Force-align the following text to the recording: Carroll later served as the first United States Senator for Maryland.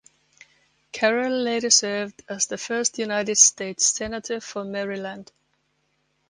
Carroll 0.91 1.31
later 1.43 1.69
served 1.69 2.23
as 2.27 2.47
the 2.47 2.57
first 2.57 2.97
United 2.97 3.35
States 3.37 3.85
Senator 3.85 4.39
for 4.41 4.63
Maryland. 4.63 5.31